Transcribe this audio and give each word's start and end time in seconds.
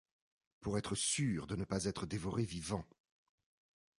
Pour 0.61 0.79
être 0.79 0.95
sûr 0.95 1.45
de 1.45 1.55
ne 1.55 1.63
pas 1.63 1.83
être 1.83 2.07
dévoré 2.07 2.43
vivant! 2.43 2.87